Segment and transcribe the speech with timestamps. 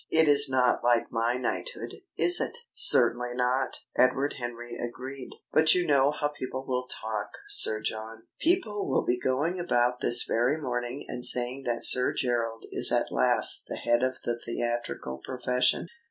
[0.09, 5.29] It is not like my knighthood, is it?" "Certainly not," Edward Henry agreed.
[5.53, 8.23] "But you know how people will talk, Sir John.
[8.39, 13.11] People will be going about this very morning and saying that Sir Gerald is at
[13.11, 15.87] last the head of the theatrical profession.